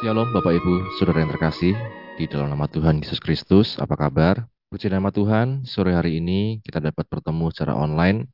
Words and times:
Shalom 0.00 0.32
Bapak 0.32 0.56
Ibu, 0.56 0.96
Saudara 0.96 1.20
yang 1.20 1.28
terkasih, 1.28 1.76
di 2.16 2.24
dalam 2.24 2.48
nama 2.48 2.64
Tuhan 2.64 3.04
Yesus 3.04 3.20
Kristus, 3.20 3.76
apa 3.76 4.00
kabar? 4.00 4.48
Puji 4.72 4.88
nama 4.88 5.12
Tuhan, 5.12 5.68
sore 5.68 5.92
hari 5.92 6.24
ini 6.24 6.64
kita 6.64 6.80
dapat 6.80 7.04
bertemu 7.04 7.52
secara 7.52 7.76
online 7.76 8.24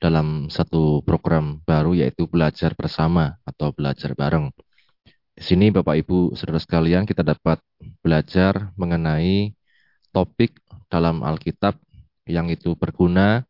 dalam 0.00 0.48
satu 0.48 1.04
program 1.04 1.60
baru 1.68 1.92
yaitu 1.92 2.24
belajar 2.24 2.72
bersama 2.72 3.36
atau 3.44 3.76
belajar 3.76 4.16
bareng. 4.16 4.56
Di 5.36 5.44
sini 5.44 5.68
Bapak 5.68 6.00
Ibu, 6.00 6.32
Saudara 6.32 6.56
sekalian, 6.56 7.04
kita 7.04 7.20
dapat 7.20 7.60
belajar 8.00 8.72
mengenai 8.80 9.52
topik 10.16 10.64
dalam 10.88 11.20
Alkitab 11.20 11.76
yang 12.24 12.48
itu 12.48 12.72
berguna, 12.72 13.44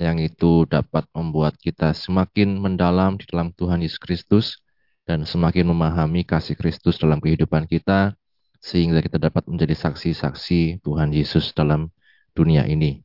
yang 0.00 0.16
itu 0.16 0.64
dapat 0.64 1.04
membuat 1.12 1.60
kita 1.60 1.92
semakin 1.92 2.56
mendalam 2.56 3.20
di 3.20 3.28
dalam 3.28 3.52
Tuhan 3.52 3.84
Yesus 3.84 4.00
Kristus, 4.00 4.56
dan 5.02 5.26
semakin 5.26 5.70
memahami 5.70 6.22
kasih 6.22 6.54
Kristus 6.54 6.98
dalam 6.98 7.18
kehidupan 7.18 7.66
kita, 7.66 8.14
sehingga 8.62 9.02
kita 9.02 9.18
dapat 9.18 9.44
menjadi 9.50 9.74
saksi-saksi 9.74 10.84
Tuhan 10.86 11.10
Yesus 11.10 11.50
dalam 11.52 11.90
dunia 12.32 12.62
ini. 12.64 13.02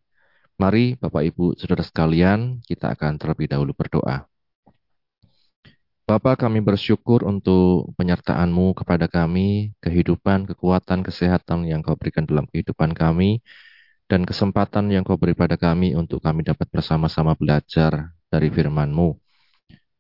Mari 0.58 0.98
Bapak 0.98 1.22
Ibu 1.34 1.54
Saudara 1.58 1.86
sekalian, 1.86 2.62
kita 2.66 2.94
akan 2.94 3.22
terlebih 3.22 3.50
dahulu 3.50 3.78
berdoa. 3.78 4.26
Bapa 6.08 6.40
kami 6.40 6.64
bersyukur 6.64 7.28
untuk 7.28 7.91
penyertaan-Mu 8.00 8.72
kepada 8.80 9.12
kami, 9.12 9.76
kehidupan, 9.84 10.48
kekuatan, 10.48 11.04
kesehatan 11.04 11.68
yang 11.68 11.84
Kau 11.84 12.00
berikan 12.00 12.24
dalam 12.24 12.48
kehidupan 12.48 12.96
kami, 12.96 13.44
dan 14.08 14.24
kesempatan 14.24 14.88
yang 14.88 15.04
Kau 15.04 15.20
beri 15.20 15.36
pada 15.36 15.60
kami 15.60 16.00
untuk 16.00 16.24
kami 16.24 16.48
dapat 16.48 16.72
bersama-sama 16.72 17.36
belajar 17.36 18.16
dari 18.32 18.48
firman-Mu. 18.48 19.27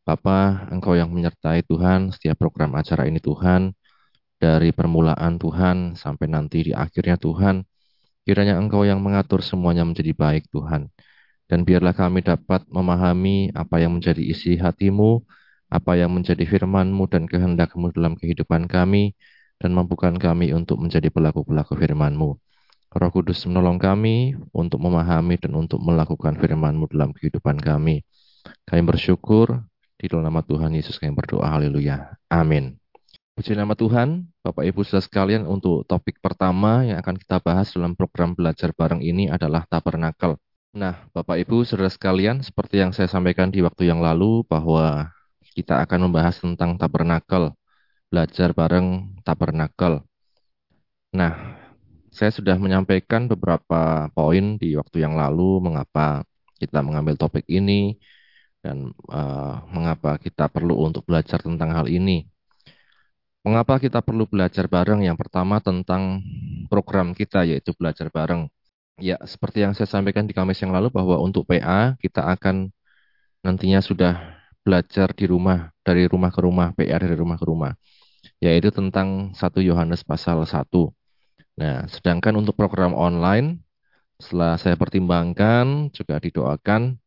Bapa, 0.07 0.71
Engkau 0.71 0.95
yang 0.95 1.11
menyertai 1.11 1.67
Tuhan 1.67 2.15
setiap 2.15 2.39
program 2.39 2.79
acara 2.79 3.03
ini 3.11 3.19
Tuhan, 3.19 3.75
dari 4.39 4.71
permulaan 4.71 5.35
Tuhan 5.35 5.99
sampai 5.99 6.31
nanti 6.31 6.63
di 6.63 6.71
akhirnya 6.71 7.19
Tuhan, 7.19 7.67
kiranya 8.23 8.55
Engkau 8.55 8.87
yang 8.87 9.03
mengatur 9.03 9.43
semuanya 9.43 9.83
menjadi 9.83 10.15
baik 10.15 10.47
Tuhan. 10.55 10.87
Dan 11.51 11.67
biarlah 11.67 11.91
kami 11.91 12.23
dapat 12.23 12.63
memahami 12.71 13.51
apa 13.51 13.83
yang 13.83 13.99
menjadi 13.99 14.23
isi 14.23 14.55
hatimu, 14.55 15.27
apa 15.67 15.99
yang 15.99 16.15
menjadi 16.15 16.47
firman-Mu 16.47 17.03
dan 17.11 17.27
kehendak-Mu 17.27 17.91
dalam 17.91 18.15
kehidupan 18.15 18.71
kami, 18.71 19.11
dan 19.59 19.75
mampukan 19.75 20.15
kami 20.15 20.55
untuk 20.55 20.79
menjadi 20.79 21.11
pelaku-pelaku 21.11 21.75
firman-Mu. 21.75 22.29
Roh 22.95 23.11
Kudus 23.11 23.43
menolong 23.43 23.75
kami 23.75 24.39
untuk 24.55 24.79
memahami 24.79 25.35
dan 25.35 25.51
untuk 25.59 25.83
melakukan 25.83 26.39
firman-Mu 26.39 26.87
dalam 26.95 27.11
kehidupan 27.11 27.59
kami. 27.59 28.07
Kami 28.63 28.81
bersyukur 28.87 29.66
di 29.97 30.05
dalam 30.05 30.29
nama 30.29 30.45
Tuhan 30.45 30.71
Yesus 30.77 31.01
kami 31.01 31.17
berdoa. 31.17 31.49
Haleluya. 31.49 32.13
Amin. 32.29 32.77
Puji 33.37 33.53
nama 33.53 33.77
Tuhan, 33.77 34.25
Bapak 34.41 34.65
Ibu 34.65 34.81
saudara 34.81 35.05
sekalian, 35.05 35.45
untuk 35.45 35.85
topik 35.85 36.17
pertama 36.21 36.81
yang 36.81 36.97
akan 36.97 37.21
kita 37.21 37.37
bahas 37.37 37.69
dalam 37.69 37.93
program 37.93 38.33
belajar 38.33 38.73
bareng 38.73 39.01
ini 39.05 39.29
adalah 39.29 39.61
tabernakel. 39.69 40.41
Nah, 40.73 41.05
Bapak 41.13 41.37
Ibu 41.45 41.61
saudara 41.61 41.89
sekalian, 41.89 42.41
seperti 42.41 42.81
yang 42.81 42.93
saya 42.97 43.05
sampaikan 43.05 43.53
di 43.53 43.61
waktu 43.61 43.93
yang 43.93 44.01
lalu 44.01 44.41
bahwa 44.49 45.13
kita 45.53 45.85
akan 45.85 46.09
membahas 46.09 46.41
tentang 46.41 46.81
tabernakel, 46.81 47.53
belajar 48.09 48.57
bareng 48.57 49.17
tabernakel. 49.21 50.01
Nah, 51.13 51.33
saya 52.09 52.33
sudah 52.33 52.57
menyampaikan 52.57 53.29
beberapa 53.29 54.09
poin 54.17 54.57
di 54.57 54.73
waktu 54.73 55.05
yang 55.05 55.13
lalu 55.13 55.61
mengapa 55.61 56.25
kita 56.57 56.81
mengambil 56.81 57.13
topik 57.13 57.45
ini, 57.45 58.01
dan 58.61 58.91
uh, 59.09 59.63
mengapa 59.69 60.17
kita 60.17 60.49
perlu 60.49 60.75
untuk 60.85 61.05
belajar 61.07 61.39
tentang 61.41 61.73
hal 61.73 61.87
ini. 61.87 62.27
Mengapa 63.47 63.79
kita 63.79 64.03
perlu 64.03 64.27
belajar 64.27 64.67
bareng? 64.67 65.07
Yang 65.07 65.23
pertama 65.23 65.63
tentang 65.63 66.19
program 66.67 67.15
kita 67.15 67.47
yaitu 67.47 67.71
belajar 67.77 68.11
bareng. 68.11 68.51
Ya, 68.99 69.15
seperti 69.23 69.63
yang 69.63 69.71
saya 69.77 69.87
sampaikan 69.87 70.27
di 70.27 70.35
Kamis 70.35 70.59
yang 70.59 70.73
lalu 70.75 70.91
bahwa 70.91 71.21
untuk 71.21 71.47
PA 71.47 71.95
kita 72.01 72.27
akan 72.27 72.73
nantinya 73.45 73.79
sudah 73.79 74.19
belajar 74.67 75.15
di 75.15 75.29
rumah, 75.29 75.71
dari 75.85 76.09
rumah 76.11 76.27
ke 76.33 76.39
rumah, 76.43 76.75
PA 76.75 76.97
dari 76.99 77.15
rumah 77.15 77.39
ke 77.39 77.45
rumah. 77.47 77.71
Yaitu 78.43 78.73
tentang 78.73 79.31
1 79.31 79.63
Yohanes 79.63 80.03
pasal 80.03 80.43
1. 80.43 80.91
Nah, 81.55 81.87
sedangkan 81.87 82.35
untuk 82.35 82.53
program 82.59 82.91
online 82.91 83.63
setelah 84.19 84.59
saya 84.59 84.75
pertimbangkan 84.75 85.93
juga 85.93 86.19
didoakan 86.19 86.99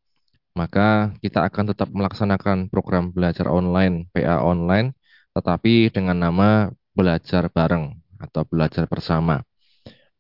maka 0.54 1.14
kita 1.22 1.46
akan 1.46 1.74
tetap 1.74 1.88
melaksanakan 1.90 2.68
program 2.72 3.14
belajar 3.14 3.46
online, 3.46 4.10
PA 4.10 4.42
online, 4.42 4.92
tetapi 5.34 5.94
dengan 5.94 6.18
nama 6.18 6.48
belajar 6.92 7.46
bareng 7.48 7.94
atau 8.18 8.42
belajar 8.44 8.84
bersama. 8.90 9.40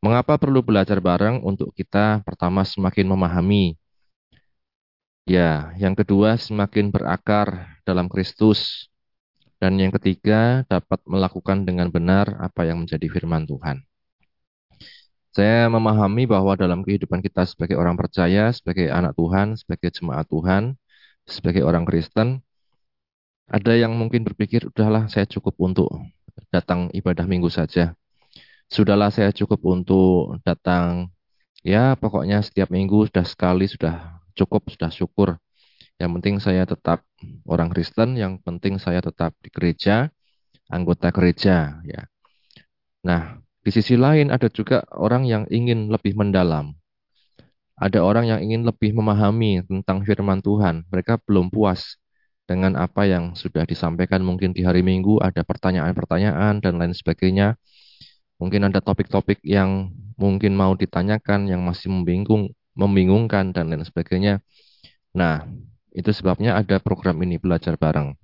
Mengapa 0.00 0.40
perlu 0.40 0.64
belajar 0.64 0.96
bareng? 1.02 1.44
Untuk 1.44 1.76
kita 1.76 2.24
pertama 2.24 2.64
semakin 2.64 3.04
memahami. 3.04 3.76
Ya, 5.28 5.76
yang 5.76 5.92
kedua 5.92 6.40
semakin 6.40 6.88
berakar 6.88 7.76
dalam 7.84 8.08
Kristus. 8.08 8.88
Dan 9.60 9.76
yang 9.76 9.92
ketiga 9.92 10.64
dapat 10.72 11.04
melakukan 11.04 11.68
dengan 11.68 11.92
benar 11.92 12.32
apa 12.40 12.64
yang 12.64 12.80
menjadi 12.80 13.12
firman 13.12 13.44
Tuhan. 13.44 13.89
Saya 15.30 15.70
memahami 15.70 16.26
bahwa 16.26 16.58
dalam 16.58 16.82
kehidupan 16.82 17.22
kita 17.22 17.46
sebagai 17.46 17.78
orang 17.78 17.94
percaya, 17.94 18.50
sebagai 18.50 18.90
anak 18.90 19.14
Tuhan, 19.14 19.54
sebagai 19.54 19.94
jemaat 19.94 20.26
Tuhan, 20.26 20.74
sebagai 21.22 21.62
orang 21.62 21.86
Kristen, 21.86 22.42
ada 23.46 23.72
yang 23.74 23.94
mungkin 23.94 24.26
berpikir, 24.26 24.66
udahlah 24.70 25.06
saya 25.06 25.26
cukup 25.26 25.54
untuk 25.62 25.90
datang 26.50 26.90
ibadah 26.90 27.26
minggu 27.26 27.46
saja. 27.46 27.94
Sudahlah 28.70 29.10
saya 29.10 29.30
cukup 29.34 29.58
untuk 29.66 30.38
datang, 30.46 31.10
ya 31.62 31.98
pokoknya 31.98 32.42
setiap 32.42 32.70
minggu 32.70 33.10
sudah 33.10 33.26
sekali, 33.26 33.66
sudah 33.66 34.22
cukup, 34.38 34.70
sudah 34.70 34.90
syukur. 34.90 35.28
Yang 35.98 36.10
penting 36.18 36.36
saya 36.38 36.62
tetap 36.66 37.02
orang 37.46 37.70
Kristen, 37.70 38.14
yang 38.14 38.38
penting 38.42 38.78
saya 38.78 39.02
tetap 39.02 39.34
di 39.42 39.50
gereja, 39.50 40.10
anggota 40.70 41.10
gereja. 41.10 41.82
ya. 41.82 42.02
Nah, 43.02 43.42
di 43.70 43.78
sisi 43.78 43.94
lain 43.94 44.34
ada 44.34 44.50
juga 44.50 44.82
orang 44.98 45.30
yang 45.30 45.46
ingin 45.46 45.94
lebih 45.94 46.18
mendalam. 46.18 46.74
Ada 47.78 48.02
orang 48.02 48.26
yang 48.26 48.42
ingin 48.42 48.66
lebih 48.66 48.90
memahami 48.98 49.62
tentang 49.62 50.02
firman 50.02 50.42
Tuhan. 50.42 50.90
Mereka 50.90 51.22
belum 51.22 51.54
puas 51.54 51.94
dengan 52.50 52.74
apa 52.74 53.06
yang 53.06 53.38
sudah 53.38 53.62
disampaikan 53.62 54.26
mungkin 54.26 54.50
di 54.50 54.66
hari 54.66 54.82
Minggu, 54.82 55.22
ada 55.22 55.46
pertanyaan-pertanyaan 55.46 56.58
dan 56.58 56.82
lain 56.82 56.90
sebagainya. 56.98 57.54
Mungkin 58.42 58.66
ada 58.66 58.82
topik-topik 58.82 59.38
yang 59.46 59.94
mungkin 60.18 60.58
mau 60.58 60.74
ditanyakan 60.74 61.46
yang 61.46 61.62
masih 61.62 61.94
membingung, 61.94 62.50
membingungkan 62.74 63.54
dan 63.54 63.70
lain 63.70 63.86
sebagainya. 63.86 64.42
Nah, 65.14 65.46
itu 65.94 66.10
sebabnya 66.10 66.58
ada 66.58 66.82
program 66.82 67.22
ini 67.22 67.38
belajar 67.38 67.78
bareng. 67.78 68.18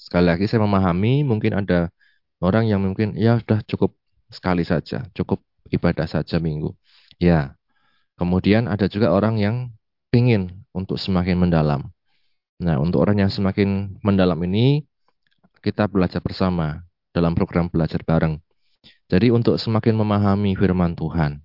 Sekali 0.00 0.32
lagi 0.32 0.48
saya 0.48 0.64
memahami 0.64 1.28
mungkin 1.28 1.60
ada 1.60 1.92
orang 2.40 2.72
yang 2.72 2.80
mungkin 2.80 3.12
ya 3.20 3.36
sudah 3.36 3.60
cukup 3.68 3.92
sekali 4.30 4.66
saja, 4.66 5.06
cukup 5.14 5.42
ibadah 5.70 6.06
saja 6.06 6.38
minggu. 6.38 6.74
Ya, 7.16 7.56
kemudian 8.20 8.68
ada 8.70 8.86
juga 8.90 9.10
orang 9.14 9.40
yang 9.40 9.56
ingin 10.14 10.64
untuk 10.72 11.00
semakin 11.00 11.36
mendalam. 11.36 11.88
Nah, 12.56 12.80
untuk 12.80 13.04
orang 13.04 13.26
yang 13.26 13.32
semakin 13.32 14.00
mendalam 14.00 14.38
ini, 14.48 14.88
kita 15.60 15.84
belajar 15.90 16.24
bersama 16.24 16.84
dalam 17.12 17.36
program 17.36 17.68
belajar 17.68 18.00
bareng. 18.00 18.40
Jadi 19.10 19.34
untuk 19.34 19.58
semakin 19.58 19.96
memahami 19.98 20.54
firman 20.54 20.94
Tuhan. 20.96 21.42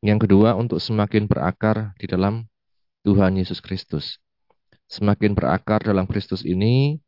Yang 0.00 0.26
kedua, 0.26 0.56
untuk 0.56 0.80
semakin 0.80 1.28
berakar 1.28 1.92
di 2.00 2.08
dalam 2.08 2.48
Tuhan 3.04 3.36
Yesus 3.36 3.60
Kristus. 3.60 4.16
Semakin 4.88 5.36
berakar 5.36 5.84
dalam 5.84 6.08
Kristus 6.08 6.42
ini, 6.42 6.98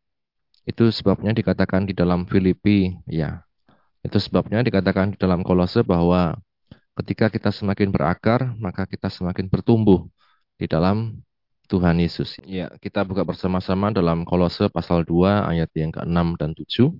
itu 0.69 0.93
sebabnya 0.95 1.35
dikatakan 1.35 1.89
di 1.89 1.97
dalam 1.97 2.29
Filipi, 2.29 2.95
ya, 3.09 3.43
itu 4.03 4.19
sebabnya 4.19 4.67
dikatakan 4.67 5.15
di 5.15 5.19
dalam 5.19 5.47
kolose 5.47 5.87
bahwa 5.87 6.35
ketika 6.99 7.31
kita 7.31 7.51
semakin 7.55 7.89
berakar, 7.95 8.53
maka 8.59 8.83
kita 8.85 9.07
semakin 9.09 9.47
bertumbuh 9.47 10.07
di 10.59 10.67
dalam 10.67 11.23
Tuhan 11.71 11.97
Yesus. 12.03 12.37
Ya, 12.45 12.69
kita 12.83 13.07
buka 13.07 13.23
bersama-sama 13.23 13.95
dalam 13.95 14.27
kolose 14.29 14.69
pasal 14.69 15.07
2 15.07 15.49
ayat 15.49 15.71
yang 15.73 15.95
ke-6 15.95 16.27
dan 16.37 16.51
7. 16.53 16.93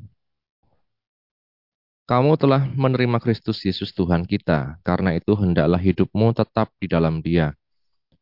Kamu 2.03 2.35
telah 2.35 2.67
menerima 2.67 3.19
Kristus 3.23 3.63
Yesus 3.63 3.95
Tuhan 3.95 4.27
kita, 4.27 4.79
karena 4.83 5.15
itu 5.15 5.39
hendaklah 5.39 5.79
hidupmu 5.79 6.35
tetap 6.35 6.71
di 6.83 6.91
dalam 6.91 7.23
dia. 7.23 7.55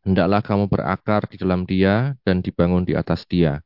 Hendaklah 0.04 0.40
kamu 0.40 0.64
berakar 0.68 1.28
di 1.28 1.36
dalam 1.36 1.68
dia 1.68 2.16
dan 2.24 2.40
dibangun 2.40 2.88
di 2.88 2.96
atas 2.96 3.24
dia. 3.28 3.60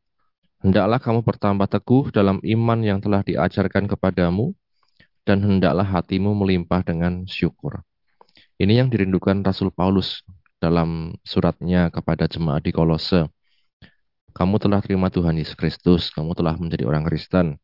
Hendaklah 0.64 0.98
kamu 0.98 1.20
bertambah 1.22 1.68
teguh 1.68 2.08
dalam 2.14 2.40
iman 2.40 2.78
yang 2.80 2.98
telah 2.98 3.20
diajarkan 3.20 3.84
kepadamu, 3.90 4.56
dan 5.24 5.40
hendaklah 5.40 5.84
hatimu 5.84 6.36
melimpah 6.36 6.84
dengan 6.84 7.24
syukur. 7.24 7.80
Ini 8.60 8.84
yang 8.84 8.88
dirindukan 8.92 9.42
Rasul 9.42 9.72
Paulus 9.74 10.22
dalam 10.62 11.16
suratnya 11.26 11.90
kepada 11.90 12.30
jemaat 12.30 12.62
di 12.62 12.70
Kolose. 12.70 13.26
Kamu 14.30 14.56
telah 14.62 14.78
terima 14.84 15.10
Tuhan 15.10 15.36
Yesus 15.36 15.58
Kristus, 15.58 16.12
kamu 16.14 16.38
telah 16.38 16.54
menjadi 16.54 16.86
orang 16.86 17.02
Kristen. 17.06 17.58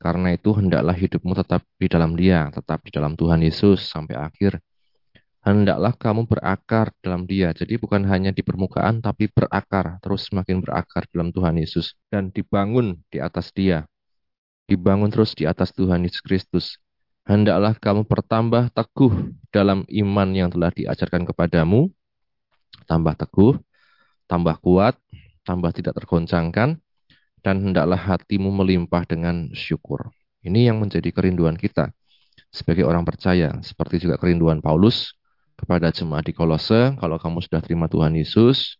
Karena 0.00 0.32
itu 0.32 0.56
hendaklah 0.56 0.96
hidupmu 0.96 1.36
tetap 1.36 1.60
di 1.76 1.84
dalam 1.84 2.16
dia, 2.16 2.48
tetap 2.48 2.80
di 2.80 2.90
dalam 2.90 3.20
Tuhan 3.20 3.44
Yesus 3.44 3.84
sampai 3.84 4.16
akhir. 4.16 4.56
Hendaklah 5.40 5.96
kamu 5.96 6.28
berakar 6.28 6.92
dalam 7.00 7.24
dia. 7.24 7.52
Jadi 7.52 7.80
bukan 7.80 8.04
hanya 8.08 8.32
di 8.32 8.40
permukaan, 8.44 9.00
tapi 9.00 9.28
berakar, 9.32 10.00
terus 10.04 10.28
semakin 10.28 10.60
berakar 10.60 11.04
dalam 11.12 11.32
Tuhan 11.32 11.56
Yesus. 11.60 11.96
Dan 12.12 12.32
dibangun 12.32 13.00
di 13.08 13.20
atas 13.20 13.52
dia. 13.52 13.88
Dibangun 14.68 15.08
terus 15.08 15.32
di 15.32 15.48
atas 15.48 15.72
Tuhan 15.72 16.04
Yesus 16.04 16.20
Kristus. 16.20 16.76
Hendaklah 17.30 17.78
kamu 17.78 18.10
bertambah 18.10 18.74
teguh 18.74 19.30
dalam 19.54 19.86
iman 19.86 20.28
yang 20.34 20.50
telah 20.50 20.74
diajarkan 20.74 21.22
kepadamu. 21.30 21.86
Tambah 22.90 23.14
teguh, 23.14 23.54
tambah 24.26 24.58
kuat, 24.58 24.98
tambah 25.46 25.70
tidak 25.70 25.94
tergoncangkan, 26.02 26.82
dan 27.38 27.56
hendaklah 27.62 28.02
hatimu 28.02 28.50
melimpah 28.50 29.06
dengan 29.06 29.46
syukur. 29.54 30.10
Ini 30.42 30.74
yang 30.74 30.82
menjadi 30.82 31.06
kerinduan 31.14 31.54
kita 31.54 31.94
sebagai 32.50 32.82
orang 32.82 33.06
percaya, 33.06 33.62
seperti 33.62 34.02
juga 34.02 34.18
kerinduan 34.18 34.58
Paulus 34.58 35.14
kepada 35.54 35.94
jemaat 35.94 36.26
di 36.26 36.34
Kolose, 36.34 36.98
kalau 36.98 37.14
kamu 37.14 37.46
sudah 37.46 37.62
terima 37.62 37.86
Tuhan 37.86 38.18
Yesus, 38.18 38.74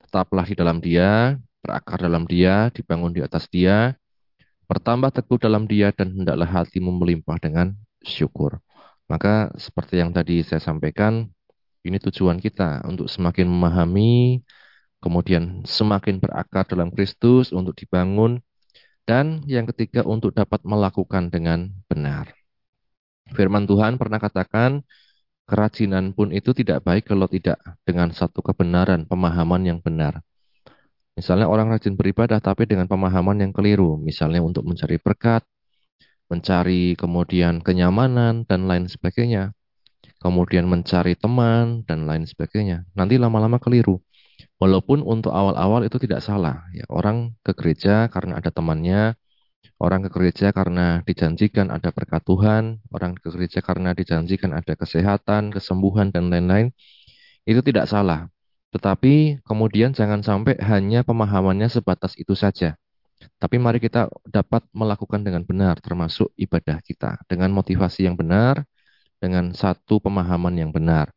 tetaplah 0.00 0.48
di 0.48 0.56
dalam 0.56 0.80
dia, 0.80 1.36
berakar 1.60 2.00
dalam 2.00 2.24
dia, 2.24 2.72
dibangun 2.72 3.12
di 3.12 3.20
atas 3.20 3.44
dia, 3.52 3.92
bertambah 4.66 5.10
teguh 5.14 5.38
dalam 5.40 5.64
dia, 5.68 5.92
dan 5.92 6.12
hendaklah 6.12 6.46
hatimu 6.48 6.90
melimpah 6.92 7.38
dengan 7.40 7.76
syukur. 8.04 8.60
Maka 9.08 9.52
seperti 9.60 10.00
yang 10.00 10.10
tadi 10.10 10.40
saya 10.40 10.60
sampaikan, 10.60 11.28
ini 11.84 12.00
tujuan 12.00 12.40
kita 12.40 12.84
untuk 12.88 13.12
semakin 13.12 13.44
memahami 13.44 14.40
kemudian 15.04 15.60
semakin 15.68 16.16
berakar 16.16 16.64
dalam 16.64 16.88
Kristus 16.88 17.52
untuk 17.52 17.76
dibangun, 17.76 18.40
dan 19.04 19.44
yang 19.44 19.68
ketiga 19.68 20.00
untuk 20.00 20.32
dapat 20.32 20.64
melakukan 20.64 21.28
dengan 21.28 21.68
benar. 21.84 22.32
Firman 23.36 23.68
Tuhan 23.68 24.00
pernah 24.00 24.16
katakan, 24.16 24.80
kerajinan 25.44 26.16
pun 26.16 26.32
itu 26.32 26.56
tidak 26.56 26.88
baik 26.88 27.04
kalau 27.12 27.28
tidak 27.28 27.60
dengan 27.84 28.08
satu 28.16 28.40
kebenaran, 28.40 29.04
pemahaman 29.04 29.68
yang 29.68 29.78
benar. 29.84 30.24
Misalnya 31.14 31.46
orang 31.46 31.70
rajin 31.70 31.94
beribadah 31.94 32.42
tapi 32.42 32.66
dengan 32.66 32.90
pemahaman 32.90 33.38
yang 33.38 33.52
keliru, 33.54 33.94
misalnya 34.02 34.42
untuk 34.42 34.66
mencari 34.66 34.98
berkat, 34.98 35.46
mencari 36.26 36.98
kemudian 36.98 37.62
kenyamanan, 37.62 38.42
dan 38.50 38.66
lain 38.66 38.90
sebagainya. 38.90 39.54
Kemudian 40.18 40.66
mencari 40.66 41.14
teman, 41.14 41.86
dan 41.86 42.08
lain 42.08 42.24
sebagainya. 42.26 42.82
Nanti 42.98 43.14
lama-lama 43.20 43.62
keliru. 43.62 44.02
Walaupun 44.58 45.06
untuk 45.06 45.30
awal-awal 45.30 45.86
itu 45.86 46.00
tidak 46.02 46.18
salah. 46.24 46.66
Ya, 46.74 46.82
orang 46.90 47.38
ke 47.46 47.52
gereja 47.54 48.10
karena 48.10 48.40
ada 48.42 48.50
temannya, 48.50 49.14
orang 49.78 50.00
ke 50.08 50.10
gereja 50.10 50.50
karena 50.50 51.04
dijanjikan 51.06 51.70
ada 51.70 51.94
berkat 51.94 52.22
Tuhan, 52.26 52.82
orang 52.90 53.14
ke 53.14 53.30
gereja 53.30 53.60
karena 53.62 53.94
dijanjikan 53.94 54.50
ada 54.56 54.74
kesehatan, 54.74 55.54
kesembuhan, 55.54 56.10
dan 56.10 56.32
lain-lain. 56.32 56.74
Itu 57.46 57.60
tidak 57.62 57.86
salah. 57.86 58.33
Tetapi 58.74 59.38
kemudian 59.46 59.94
jangan 59.94 60.26
sampai 60.26 60.58
hanya 60.58 61.06
pemahamannya 61.06 61.70
sebatas 61.70 62.18
itu 62.18 62.34
saja. 62.34 62.74
Tapi 63.38 63.56
mari 63.62 63.78
kita 63.78 64.10
dapat 64.26 64.66
melakukan 64.74 65.22
dengan 65.22 65.46
benar, 65.46 65.78
termasuk 65.78 66.34
ibadah 66.34 66.82
kita. 66.82 67.22
Dengan 67.30 67.54
motivasi 67.54 68.02
yang 68.10 68.18
benar, 68.18 68.66
dengan 69.22 69.54
satu 69.54 70.02
pemahaman 70.02 70.58
yang 70.58 70.74
benar. 70.74 71.14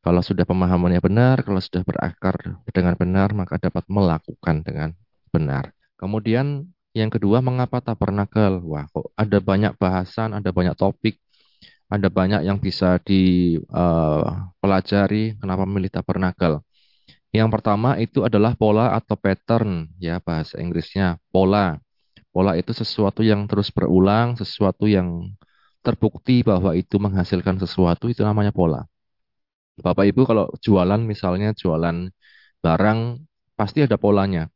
Kalau 0.00 0.22
sudah 0.24 0.48
pemahamannya 0.48 1.02
benar, 1.02 1.44
kalau 1.44 1.60
sudah 1.60 1.84
berakar 1.84 2.38
dengan 2.72 2.96
benar, 2.96 3.36
maka 3.36 3.60
dapat 3.60 3.84
melakukan 3.90 4.64
dengan 4.64 4.96
benar. 5.28 5.76
Kemudian 6.00 6.72
yang 6.96 7.12
kedua, 7.12 7.44
mengapa 7.44 7.84
tabernakel? 7.84 8.64
Wah, 8.64 8.88
kok 8.88 9.12
ada 9.18 9.38
banyak 9.42 9.76
bahasan, 9.76 10.32
ada 10.32 10.48
banyak 10.54 10.72
topik, 10.78 11.20
ada 11.92 12.08
banyak 12.08 12.46
yang 12.48 12.56
bisa 12.56 12.96
dipelajari. 13.02 13.74
Uh, 15.34 15.42
kenapa 15.42 15.68
memilih 15.68 15.92
tabernakel? 15.92 16.64
Yang 17.30 17.48
pertama 17.54 17.94
itu 18.02 18.26
adalah 18.26 18.58
pola 18.58 18.90
atau 18.98 19.14
pattern, 19.14 19.86
ya 20.02 20.18
bahasa 20.18 20.58
Inggrisnya 20.58 21.22
pola. 21.30 21.78
Pola 22.34 22.58
itu 22.58 22.74
sesuatu 22.74 23.22
yang 23.22 23.46
terus 23.50 23.70
berulang, 23.70 24.34
sesuatu 24.34 24.86
yang 24.90 25.30
terbukti 25.86 26.42
bahwa 26.42 26.74
itu 26.74 26.98
menghasilkan 26.98 27.56
sesuatu, 27.62 28.10
itu 28.10 28.22
namanya 28.26 28.50
pola. 28.50 28.82
Bapak 29.80 30.04
Ibu 30.10 30.22
kalau 30.28 30.46
jualan 30.60 31.00
misalnya 31.00 31.56
jualan 31.56 32.10
barang 32.60 33.00
pasti 33.58 33.86
ada 33.86 33.96
polanya. 33.96 34.50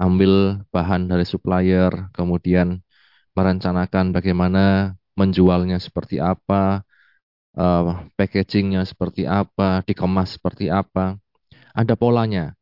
Ambil 0.00 0.64
bahan 0.72 1.12
dari 1.12 1.28
supplier, 1.28 1.92
kemudian 2.16 2.80
merencanakan 3.36 4.16
bagaimana 4.16 4.94
menjualnya 5.18 5.76
seperti 5.76 6.16
apa, 6.22 6.80
uh, 7.58 8.08
packagingnya 8.16 8.88
seperti 8.88 9.28
apa, 9.28 9.84
dikemas 9.84 10.40
seperti 10.40 10.72
apa. 10.72 11.20
Ada 11.74 11.94
polanya. 11.94 12.54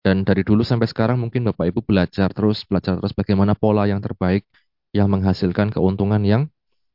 Dan 0.00 0.24
dari 0.24 0.46
dulu 0.46 0.62
sampai 0.64 0.88
sekarang 0.88 1.20
mungkin 1.20 1.44
Bapak 1.44 1.68
Ibu 1.68 1.84
belajar 1.84 2.32
terus, 2.32 2.64
belajar 2.64 2.96
terus 2.96 3.12
bagaimana 3.12 3.52
pola 3.58 3.84
yang 3.84 4.00
terbaik 4.00 4.46
yang 4.94 5.10
menghasilkan 5.12 5.74
keuntungan 5.74 6.22
yang 6.24 6.42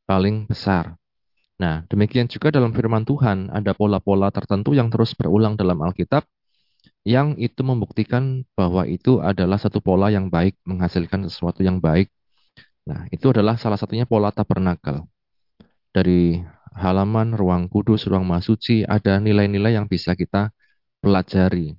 paling 0.09 0.49
besar. 0.49 0.97
Nah, 1.61 1.85
demikian 1.87 2.25
juga 2.25 2.49
dalam 2.49 2.73
firman 2.73 3.05
Tuhan 3.05 3.53
ada 3.53 3.77
pola-pola 3.77 4.33
tertentu 4.33 4.73
yang 4.73 4.89
terus 4.89 5.13
berulang 5.13 5.53
dalam 5.53 5.77
Alkitab 5.79 6.25
yang 7.03 7.35
itu 7.35 7.61
membuktikan 7.61 8.47
bahwa 8.55 8.87
itu 8.87 9.19
adalah 9.19 9.59
satu 9.59 9.83
pola 9.83 10.07
yang 10.09 10.31
baik, 10.31 10.55
menghasilkan 10.63 11.27
sesuatu 11.27 11.61
yang 11.61 11.83
baik. 11.83 12.07
Nah, 12.87 13.07
itu 13.11 13.31
adalah 13.31 13.59
salah 13.59 13.79
satunya 13.79 14.07
pola 14.07 14.31
tabernakel. 14.31 15.07
Dari 15.93 16.41
halaman 16.73 17.37
ruang 17.37 17.69
kudus, 17.69 18.09
ruang 18.09 18.25
masuci, 18.25 18.83
ada 18.87 19.21
nilai-nilai 19.21 19.77
yang 19.77 19.85
bisa 19.85 20.17
kita 20.17 20.49
pelajari. 21.03 21.75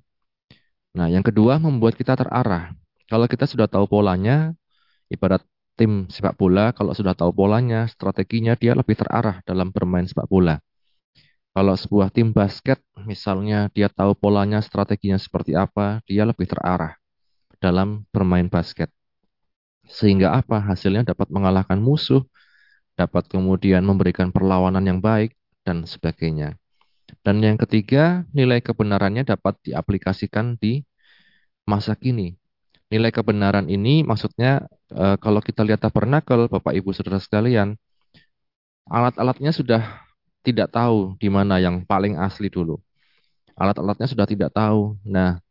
Nah, 0.93 1.09
yang 1.09 1.25
kedua 1.25 1.57
membuat 1.57 1.97
kita 1.97 2.13
terarah. 2.13 2.77
Kalau 3.09 3.25
kita 3.25 3.49
sudah 3.49 3.65
tahu 3.65 3.89
polanya, 3.89 4.53
ibarat 5.09 5.41
tim 5.75 6.07
sepak 6.07 6.37
bola 6.39 6.71
kalau 6.71 6.93
sudah 6.93 7.17
tahu 7.17 7.33
polanya, 7.33 7.89
strateginya 7.89 8.53
dia 8.55 8.77
lebih 8.77 8.95
terarah 8.95 9.41
dalam 9.43 9.73
bermain 9.73 10.05
sepak 10.05 10.29
bola. 10.29 10.61
Kalau 11.55 11.73
sebuah 11.73 12.11
tim 12.11 12.35
basket 12.35 12.83
misalnya 13.07 13.71
dia 13.73 13.89
tahu 13.89 14.13
polanya, 14.15 14.61
strateginya 14.61 15.17
seperti 15.17 15.57
apa, 15.57 16.03
dia 16.05 16.23
lebih 16.27 16.45
terarah 16.45 16.95
dalam 17.59 18.05
bermain 18.13 18.47
basket. 18.47 18.91
Sehingga 19.87 20.35
apa? 20.35 20.59
Hasilnya 20.59 21.07
dapat 21.07 21.31
mengalahkan 21.31 21.77
musuh, 21.79 22.25
dapat 22.99 23.27
kemudian 23.31 23.83
memberikan 23.83 24.31
perlawanan 24.31 24.83
yang 24.83 24.99
baik 24.99 25.35
dan 25.63 25.83
sebagainya. 25.87 26.59
Dan 27.21 27.39
yang 27.39 27.55
ketiga, 27.55 28.27
nilai 28.33 28.59
kebenarannya 28.59 29.23
dapat 29.23 29.55
diaplikasikan 29.63 30.57
di 30.57 30.83
masa 31.65 31.93
kini 31.93 32.35
nilai 32.89 33.09
kebenaran 33.09 33.65
ini 33.67 34.05
maksudnya 34.05 34.65
e, 34.87 35.17
kalau 35.17 35.41
kita 35.41 35.65
lihat 35.65 35.81
tabernakel, 35.81 36.47
Bapak 36.49 36.73
Ibu 36.77 36.93
Saudara 36.93 37.17
sekalian, 37.17 37.77
alat-alatnya 38.85 39.51
sudah 39.51 40.05
tidak 40.45 40.69
tahu 40.69 41.17
di 41.17 41.29
mana 41.31 41.57
yang 41.57 41.81
paling 41.83 42.15
asli 42.21 42.47
dulu. 42.53 42.77
Alat-alatnya 43.57 44.05
sudah 44.05 44.27
tidak 44.29 44.53
tahu. 44.53 44.99
Nah, 45.07 45.41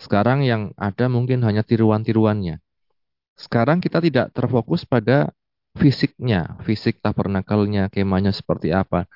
sekarang 0.00 0.46
yang 0.46 0.72
ada 0.78 1.10
mungkin 1.10 1.42
hanya 1.44 1.60
tiruan-tiruannya. 1.66 2.62
Sekarang 3.38 3.78
kita 3.78 4.02
tidak 4.02 4.32
terfokus 4.32 4.82
pada 4.88 5.30
fisiknya, 5.76 6.58
fisik 6.64 6.98
tabernakelnya, 7.04 7.92
kemahnya 7.92 8.32
seperti 8.34 8.72
apa. 8.72 9.06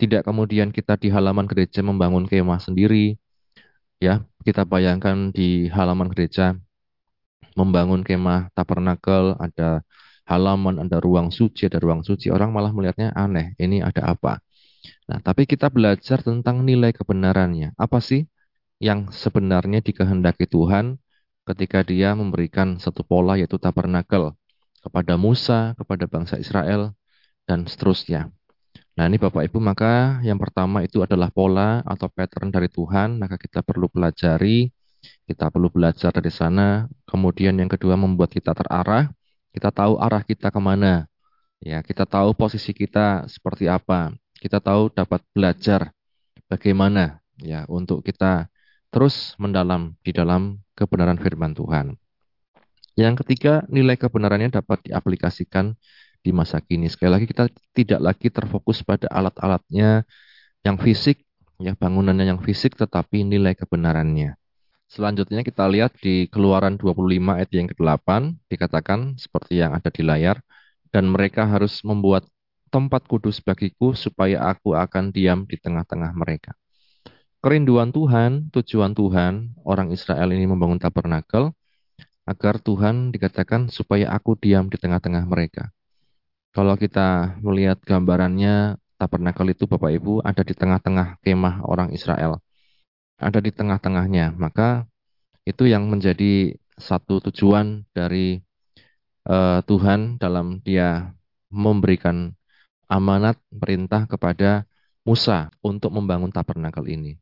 Tidak 0.00 0.24
kemudian 0.24 0.72
kita 0.72 0.96
di 0.96 1.12
halaman 1.12 1.44
gereja 1.44 1.84
membangun 1.84 2.24
kemah 2.24 2.56
sendiri. 2.56 3.20
Ya, 4.00 4.24
kita 4.48 4.64
bayangkan 4.64 5.28
di 5.28 5.68
halaman 5.68 6.08
gereja 6.08 6.56
membangun 7.52 8.00
kemah 8.00 8.48
tabernakel, 8.56 9.36
ada 9.36 9.84
halaman, 10.24 10.80
ada 10.80 10.96
ruang 11.04 11.28
suci, 11.28 11.68
ada 11.68 11.76
ruang 11.76 12.00
suci, 12.00 12.32
orang 12.32 12.48
malah 12.54 12.72
melihatnya 12.72 13.12
aneh. 13.12 13.52
Ini 13.60 13.84
ada 13.84 14.16
apa? 14.16 14.40
Nah, 15.10 15.18
tapi 15.20 15.44
kita 15.44 15.68
belajar 15.68 16.24
tentang 16.24 16.64
nilai 16.64 16.96
kebenarannya. 16.96 17.76
Apa 17.76 18.00
sih 18.00 18.24
yang 18.80 19.12
sebenarnya 19.12 19.84
dikehendaki 19.84 20.48
Tuhan 20.48 20.96
ketika 21.44 21.84
dia 21.84 22.16
memberikan 22.16 22.80
satu 22.80 23.04
pola 23.04 23.36
yaitu 23.36 23.60
tabernakel 23.60 24.32
kepada 24.80 25.20
Musa, 25.20 25.76
kepada 25.76 26.08
bangsa 26.08 26.40
Israel, 26.40 26.96
dan 27.44 27.68
seterusnya. 27.68 28.32
Nah 29.00 29.08
ini 29.08 29.16
Bapak 29.16 29.48
Ibu, 29.48 29.64
maka 29.64 30.20
yang 30.20 30.36
pertama 30.36 30.84
itu 30.84 31.00
adalah 31.00 31.32
pola 31.32 31.80
atau 31.88 32.12
pattern 32.12 32.52
dari 32.52 32.68
Tuhan, 32.68 33.16
maka 33.16 33.40
kita 33.40 33.64
perlu 33.64 33.88
pelajari 33.88 34.68
kita 35.00 35.48
perlu 35.48 35.72
belajar 35.72 36.12
dari 36.12 36.28
sana. 36.28 36.84
Kemudian 37.08 37.56
yang 37.56 37.70
kedua 37.70 37.96
membuat 37.96 38.34
kita 38.34 38.52
terarah. 38.52 39.08
Kita 39.50 39.72
tahu 39.72 39.98
arah 39.98 40.22
kita 40.22 40.52
ke 40.52 40.60
mana. 40.60 41.08
Ya, 41.60 41.80
kita 41.80 42.04
tahu 42.04 42.36
posisi 42.36 42.74
kita 42.76 43.26
seperti 43.26 43.66
apa. 43.66 44.14
Kita 44.36 44.60
tahu 44.60 44.92
dapat 44.92 45.20
belajar 45.32 45.92
bagaimana 46.48 47.20
ya 47.40 47.68
untuk 47.68 48.00
kita 48.04 48.48
terus 48.90 49.36
mendalam 49.36 49.94
di 50.00 50.12
dalam 50.12 50.60
kebenaran 50.76 51.20
firman 51.20 51.52
Tuhan. 51.52 51.96
Yang 52.98 53.24
ketiga, 53.24 53.64
nilai 53.70 53.96
kebenarannya 53.96 54.50
dapat 54.50 54.90
diaplikasikan 54.90 55.76
di 56.20 56.30
masa 56.30 56.60
kini. 56.60 56.88
Sekali 56.92 57.10
lagi 57.12 57.26
kita 57.28 57.48
tidak 57.72 58.00
lagi 58.00 58.28
terfokus 58.28 58.84
pada 58.84 59.08
alat-alatnya 59.08 60.04
yang 60.64 60.76
fisik, 60.76 61.24
ya 61.60 61.72
bangunannya 61.76 62.36
yang 62.36 62.40
fisik 62.40 62.76
tetapi 62.76 63.24
nilai 63.24 63.56
kebenarannya. 63.56 64.36
Selanjutnya 64.90 65.46
kita 65.46 65.70
lihat 65.70 65.94
di 66.02 66.26
Keluaran 66.26 66.74
25 66.74 67.38
ayat 67.38 67.50
yang 67.54 67.70
ke-8 67.70 68.08
dikatakan 68.50 69.14
seperti 69.14 69.62
yang 69.62 69.70
ada 69.70 69.86
di 69.86 70.02
layar 70.02 70.42
dan 70.90 71.06
mereka 71.06 71.46
harus 71.46 71.78
membuat 71.86 72.26
tempat 72.74 73.06
kudus 73.06 73.38
bagiku 73.38 73.94
supaya 73.94 74.50
aku 74.50 74.74
akan 74.74 75.14
diam 75.14 75.46
di 75.46 75.54
tengah-tengah 75.58 76.10
mereka. 76.14 76.58
Kerinduan 77.40 77.88
Tuhan, 77.94 78.52
tujuan 78.52 78.92
Tuhan, 78.92 79.56
orang 79.64 79.94
Israel 79.94 80.28
ini 80.34 80.44
membangun 80.44 80.76
tabernakel 80.76 81.54
agar 82.28 82.60
Tuhan 82.60 83.10
dikatakan 83.10 83.72
supaya 83.72 84.12
aku 84.12 84.36
diam 84.36 84.68
di 84.68 84.76
tengah-tengah 84.76 85.24
mereka. 85.24 85.72
Kalau 86.50 86.74
kita 86.74 87.38
melihat 87.46 87.78
gambarannya 87.86 88.74
tabernakel 88.98 89.54
itu 89.54 89.70
Bapak 89.70 89.94
Ibu 89.94 90.20
ada 90.26 90.42
di 90.42 90.50
tengah-tengah 90.50 91.22
kemah 91.22 91.62
orang 91.62 91.94
Israel. 91.94 92.42
Ada 93.22 93.38
di 93.38 93.54
tengah-tengahnya. 93.54 94.34
Maka 94.34 94.90
itu 95.46 95.70
yang 95.70 95.86
menjadi 95.86 96.58
satu 96.74 97.22
tujuan 97.30 97.86
dari 97.94 98.42
uh, 99.30 99.62
Tuhan 99.62 100.18
dalam 100.18 100.58
dia 100.66 101.14
memberikan 101.52 102.34
amanat 102.90 103.38
perintah 103.48 104.10
kepada 104.10 104.66
Musa 105.06 105.54
untuk 105.62 105.94
membangun 105.94 106.34
tabernakel 106.34 106.90
ini. 106.90 107.16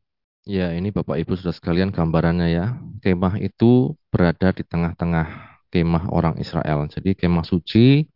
Ya, 0.49 0.73
ini 0.73 0.89
Bapak 0.89 1.21
Ibu 1.21 1.37
sudah 1.37 1.53
sekalian 1.53 1.93
gambarannya 1.93 2.47
ya. 2.49 2.65
Kemah 3.05 3.37
itu 3.37 3.93
berada 4.09 4.49
di 4.49 4.65
tengah-tengah 4.65 5.27
kemah 5.69 6.09
orang 6.09 6.41
Israel. 6.41 6.89
Jadi 6.89 7.13
kemah 7.13 7.45
suci 7.45 8.09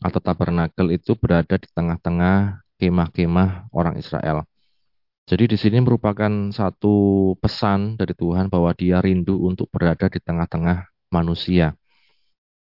atau 0.00 0.20
tabernakel 0.20 0.92
itu 0.92 1.16
berada 1.16 1.56
di 1.56 1.68
tengah-tengah 1.72 2.64
kemah-kemah 2.76 3.72
orang 3.72 3.96
Israel. 3.96 4.44
Jadi 5.26 5.50
di 5.50 5.58
sini 5.58 5.82
merupakan 5.82 6.30
satu 6.54 7.34
pesan 7.42 7.98
dari 7.98 8.14
Tuhan 8.14 8.46
bahwa 8.46 8.70
dia 8.78 9.02
rindu 9.02 9.42
untuk 9.42 9.66
berada 9.74 10.06
di 10.06 10.22
tengah-tengah 10.22 10.86
manusia. 11.10 11.74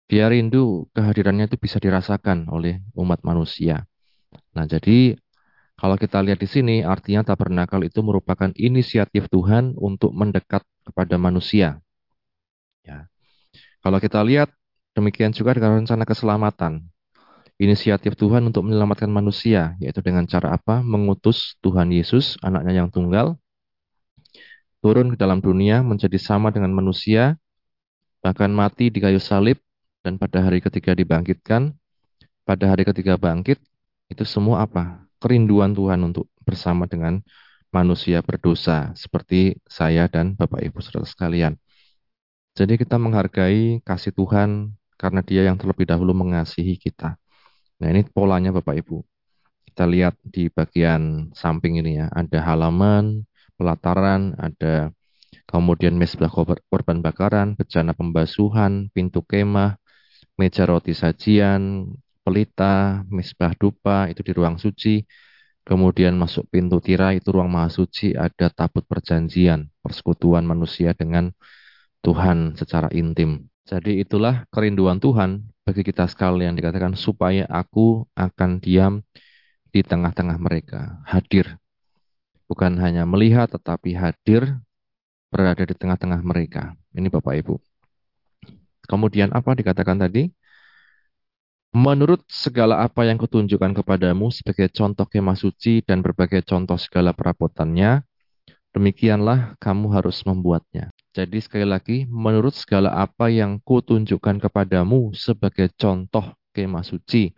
Dia 0.09 0.33
rindu 0.33 0.89
kehadirannya 0.97 1.45
itu 1.49 1.61
bisa 1.61 1.77
dirasakan 1.77 2.49
oleh 2.49 2.81
umat 2.97 3.21
manusia. 3.21 3.85
Nah, 4.57 4.65
jadi 4.65 5.17
kalau 5.75 5.99
kita 5.99 6.23
lihat 6.23 6.39
di 6.39 6.49
sini, 6.49 6.77
artinya 6.87 7.27
tabernakel 7.27 7.85
itu 7.85 8.01
merupakan 8.01 8.49
inisiatif 8.55 9.27
Tuhan 9.27 9.75
untuk 9.75 10.15
mendekat 10.15 10.63
kepada 10.87 11.19
manusia. 11.19 11.83
Ya. 12.87 13.11
Kalau 13.83 13.99
kita 13.99 14.23
lihat, 14.23 14.55
demikian 14.95 15.35
juga 15.35 15.53
dengan 15.53 15.83
rencana 15.83 16.07
keselamatan. 16.07 16.94
Inisiatif 17.55 18.19
Tuhan 18.19 18.43
untuk 18.51 18.67
menyelamatkan 18.67 19.07
manusia, 19.07 19.79
yaitu 19.79 20.03
dengan 20.03 20.27
cara 20.27 20.59
apa? 20.59 20.83
Mengutus 20.83 21.55
Tuhan 21.63 21.95
Yesus, 21.95 22.35
anaknya 22.43 22.83
yang 22.83 22.91
tunggal, 22.91 23.39
turun 24.83 25.15
ke 25.15 25.17
dalam 25.17 25.39
dunia 25.39 25.81
menjadi 25.87 26.19
sama 26.19 26.51
dengan 26.51 26.75
manusia, 26.75 27.39
bahkan 28.19 28.51
mati 28.51 28.91
di 28.91 28.99
kayu 28.99 29.23
salib, 29.23 29.63
dan 30.03 30.19
pada 30.19 30.43
hari 30.43 30.61
ketiga 30.61 30.93
dibangkitkan. 30.93 31.73
Pada 32.45 32.69
hari 32.69 32.85
ketiga 32.85 33.17
bangkit, 33.17 33.57
itu 34.13 34.25
semua 34.29 34.69
apa? 34.69 35.05
kerinduan 35.25 35.73
Tuhan 35.73 36.05
untuk 36.05 36.29
bersama 36.45 36.85
dengan 36.85 37.25
manusia 37.73 38.21
berdosa 38.21 38.93
seperti 38.93 39.57
saya 39.65 40.05
dan 40.05 40.37
Bapak 40.37 40.61
Ibu 40.61 40.85
Saudara 40.85 41.09
sekalian. 41.09 41.57
Jadi 42.53 42.77
kita 42.77 43.01
menghargai 43.01 43.81
kasih 43.81 44.13
Tuhan 44.13 44.77
karena 45.01 45.25
Dia 45.25 45.49
yang 45.49 45.57
terlebih 45.57 45.89
dahulu 45.89 46.13
mengasihi 46.13 46.77
kita. 46.77 47.17
Nah, 47.81 47.89
ini 47.91 48.07
polanya 48.07 48.51
Bapak 48.55 48.79
Ibu. 48.79 49.03
Kita 49.67 49.85
lihat 49.91 50.15
di 50.23 50.47
bagian 50.53 51.35
samping 51.35 51.83
ini 51.83 51.99
ya, 51.99 52.07
ada 52.15 52.39
halaman, 52.47 53.27
pelataran, 53.59 54.39
ada 54.39 54.95
kemudian 55.51 55.99
mesbah 55.99 56.31
korban 56.71 57.03
bakaran, 57.03 57.59
bejana 57.59 57.91
pembasuhan, 57.91 58.91
pintu 58.95 59.27
kemah, 59.27 59.75
meja 60.39 60.63
roti 60.67 60.95
sajian, 60.95 61.91
pelita, 62.23 63.03
misbah 63.11 63.53
dupa 63.59 64.07
itu 64.11 64.23
di 64.23 64.33
ruang 64.35 64.57
suci. 64.57 65.03
Kemudian 65.65 66.13
masuk 66.21 66.45
pintu 66.53 66.77
tirai 66.77 67.25
itu 67.25 67.33
ruang 67.33 67.49
maha 67.49 67.73
suci 67.73 68.13
ada 68.13 68.53
tabut 68.53 68.85
perjanjian, 68.85 69.73
persekutuan 69.81 70.45
manusia 70.45 70.93
dengan 70.93 71.33
Tuhan 72.05 72.53
secara 72.53 72.93
intim. 72.93 73.49
Jadi 73.65 74.05
itulah 74.05 74.45
kerinduan 74.53 75.01
Tuhan 75.01 75.41
bagi 75.65 75.81
kita 75.81 76.05
sekalian 76.05 76.53
dikatakan 76.53 76.93
supaya 76.93 77.49
aku 77.49 78.05
akan 78.13 78.61
diam 78.61 79.01
di 79.73 79.81
tengah-tengah 79.81 80.37
mereka, 80.37 81.01
hadir. 81.09 81.57
Bukan 82.45 82.77
hanya 82.77 83.09
melihat 83.09 83.49
tetapi 83.49 83.97
hadir 83.97 84.61
berada 85.33 85.65
di 85.65 85.75
tengah-tengah 85.75 86.21
mereka. 86.21 86.77
Ini 86.93 87.09
Bapak 87.09 87.35
Ibu. 87.41 87.57
Kemudian 88.85 89.33
apa 89.33 89.57
dikatakan 89.57 89.99
tadi? 89.99 90.29
Menurut 91.75 92.23
segala 92.31 92.87
apa 92.87 93.03
yang 93.03 93.19
kutunjukkan 93.19 93.75
kepadamu 93.83 94.31
sebagai 94.31 94.71
contoh 94.71 95.11
kemah 95.11 95.35
suci 95.35 95.83
dan 95.83 96.07
berbagai 96.07 96.47
contoh 96.47 96.79
segala 96.79 97.11
perabotannya, 97.11 98.07
demikianlah 98.71 99.59
kamu 99.59 99.91
harus 99.91 100.23
membuatnya. 100.23 100.94
Jadi 101.15 101.39
sekali 101.39 101.63
lagi, 101.63 102.11
menurut 102.11 102.59
segala 102.59 102.91
apa 102.91 103.31
yang 103.31 103.63
kutunjukkan 103.63 104.43
kepadamu 104.43 105.15
sebagai 105.15 105.71
contoh 105.79 106.35
kemah 106.51 106.83
suci 106.83 107.31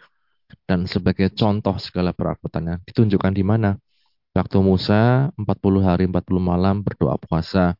dan 0.64 0.88
sebagai 0.88 1.28
contoh 1.36 1.76
segala 1.76 2.16
perabotannya, 2.16 2.80
ditunjukkan 2.88 3.36
di 3.36 3.44
mana? 3.44 3.76
Waktu 4.32 4.64
Musa 4.64 5.28
40 5.36 5.84
hari 5.84 6.08
40 6.08 6.40
malam 6.40 6.80
berdoa 6.80 7.20
puasa. 7.20 7.76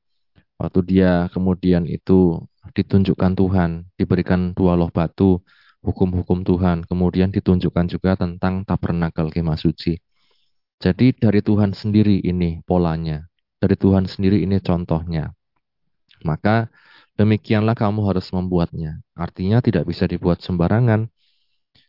Waktu 0.60 0.84
dia 0.84 1.32
kemudian 1.32 1.88
itu 1.88 2.44
ditunjukkan 2.76 3.32
Tuhan, 3.32 3.88
diberikan 3.96 4.52
dua 4.52 4.76
loh 4.76 4.92
batu, 4.92 5.40
hukum-hukum 5.80 6.44
Tuhan. 6.44 6.84
Kemudian 6.84 7.32
ditunjukkan 7.32 7.88
juga 7.88 8.20
tentang 8.20 8.68
tabernakel 8.68 9.32
kemah 9.32 9.56
suci. 9.56 9.96
Jadi 10.76 11.16
dari 11.16 11.40
Tuhan 11.40 11.72
sendiri 11.72 12.20
ini 12.20 12.60
polanya. 12.68 13.24
Dari 13.56 13.76
Tuhan 13.80 14.04
sendiri 14.04 14.44
ini 14.44 14.60
contohnya. 14.60 15.32
Maka 16.26 16.66
demikianlah 17.14 17.78
kamu 17.78 18.02
harus 18.10 18.26
membuatnya. 18.34 18.98
Artinya 19.14 19.62
tidak 19.62 19.86
bisa 19.86 20.10
dibuat 20.10 20.42
sembarangan. 20.42 21.06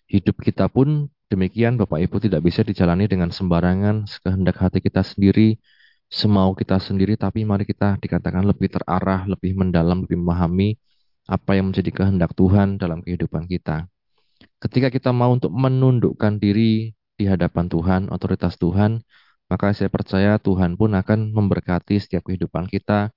Hidup 0.08 0.40
kita 0.40 0.70
pun 0.70 1.10
demikian 1.28 1.76
Bapak 1.76 2.00
Ibu 2.06 2.24
tidak 2.24 2.46
bisa 2.46 2.62
dijalani 2.64 3.10
dengan 3.10 3.34
sembarangan, 3.34 4.08
sekehendak 4.08 4.56
hati 4.62 4.80
kita 4.80 5.04
sendiri, 5.04 5.60
semau 6.08 6.56
kita 6.56 6.80
sendiri, 6.80 7.20
tapi 7.20 7.44
mari 7.44 7.68
kita 7.68 8.00
dikatakan 8.00 8.48
lebih 8.48 8.72
terarah, 8.72 9.28
lebih 9.28 9.60
mendalam, 9.60 10.08
lebih 10.08 10.16
memahami 10.16 10.80
apa 11.28 11.60
yang 11.60 11.74
menjadi 11.74 11.92
kehendak 11.92 12.32
Tuhan 12.40 12.80
dalam 12.80 13.04
kehidupan 13.04 13.52
kita. 13.52 13.92
Ketika 14.64 14.88
kita 14.88 15.12
mau 15.12 15.36
untuk 15.36 15.52
menundukkan 15.52 16.40
diri 16.40 16.96
di 17.20 17.26
hadapan 17.28 17.68
Tuhan, 17.68 18.02
otoritas 18.08 18.56
Tuhan, 18.56 19.04
maka 19.52 19.76
saya 19.76 19.92
percaya 19.92 20.40
Tuhan 20.40 20.80
pun 20.80 20.96
akan 20.96 21.36
memberkati 21.36 22.00
setiap 22.00 22.28
kehidupan 22.32 22.72
kita, 22.72 23.12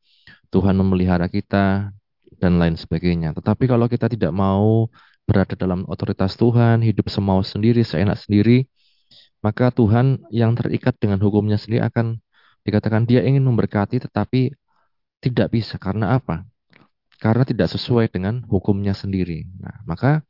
Tuhan 0.51 0.75
memelihara 0.77 1.31
kita, 1.31 1.95
dan 2.41 2.57
lain 2.57 2.75
sebagainya. 2.75 3.37
Tetapi 3.37 3.69
kalau 3.69 3.87
kita 3.87 4.09
tidak 4.09 4.33
mau 4.33 4.89
berada 5.29 5.55
dalam 5.55 5.85
otoritas 5.87 6.35
Tuhan, 6.35 6.81
hidup 6.81 7.13
semau 7.13 7.45
sendiri, 7.45 7.85
seenak 7.85 8.17
sendiri, 8.19 8.67
maka 9.45 9.69
Tuhan 9.71 10.25
yang 10.33 10.57
terikat 10.57 10.97
dengan 10.97 11.21
hukumnya 11.21 11.61
sendiri 11.61 11.85
akan 11.85 12.19
dikatakan 12.65 13.05
dia 13.05 13.21
ingin 13.23 13.45
memberkati 13.45 14.03
tetapi 14.03 14.57
tidak 15.21 15.53
bisa. 15.53 15.77
Karena 15.77 16.17
apa? 16.17 16.49
karena 17.21 17.45
tidak 17.45 17.69
sesuai 17.69 18.09
dengan 18.09 18.41
hukumnya 18.49 18.97
sendiri. 18.97 19.45
Nah, 19.61 19.85
maka 19.85 20.25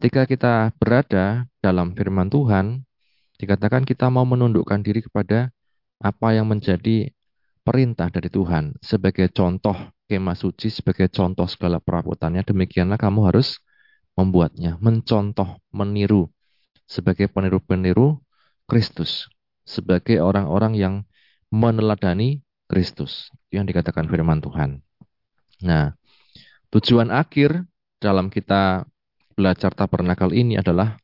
ketika 0.00 0.24
kita 0.24 0.54
berada 0.80 1.44
dalam 1.60 1.92
firman 1.92 2.32
Tuhan, 2.32 2.82
dikatakan 3.36 3.84
kita 3.84 4.08
mau 4.08 4.24
menundukkan 4.24 4.80
diri 4.80 5.04
kepada 5.04 5.52
apa 6.00 6.32
yang 6.32 6.48
menjadi 6.48 7.12
perintah 7.60 8.08
dari 8.08 8.32
Tuhan 8.32 8.78
sebagai 8.80 9.30
contoh 9.30 9.76
kemah 10.10 10.36
suci, 10.38 10.72
sebagai 10.72 11.06
contoh 11.12 11.46
segala 11.46 11.78
perabotannya, 11.78 12.42
demikianlah 12.42 12.98
kamu 12.98 13.30
harus 13.30 13.62
membuatnya, 14.18 14.76
mencontoh, 14.82 15.62
meniru 15.70 16.26
sebagai 16.90 17.30
peniru-peniru 17.30 18.18
Kristus, 18.66 19.30
sebagai 19.62 20.18
orang-orang 20.18 20.74
yang 20.74 20.94
meneladani 21.54 22.42
Kristus, 22.66 23.30
yang 23.54 23.66
dikatakan 23.66 24.10
firman 24.10 24.42
Tuhan. 24.42 24.82
Nah, 25.62 25.94
Tujuan 26.70 27.10
akhir 27.10 27.66
dalam 27.98 28.30
kita 28.30 28.86
belajar 29.34 29.74
tabernakel 29.74 30.30
ini 30.30 30.54
adalah 30.54 30.94